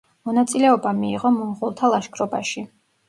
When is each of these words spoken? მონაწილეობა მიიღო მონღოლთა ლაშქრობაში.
მონაწილეობა 0.27 0.93
მიიღო 1.01 1.31
მონღოლთა 1.35 1.93
ლაშქრობაში. 1.97 2.65